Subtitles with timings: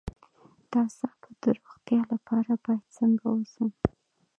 [0.69, 3.69] د اعصابو د روغتیا لپاره باید څنګه اوسم؟